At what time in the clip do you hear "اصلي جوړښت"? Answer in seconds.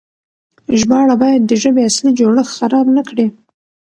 1.89-2.53